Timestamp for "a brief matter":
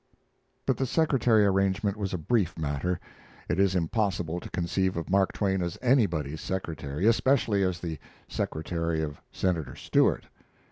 2.11-2.99